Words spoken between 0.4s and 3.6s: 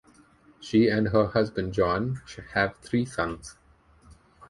She and her husband, John, have three sons.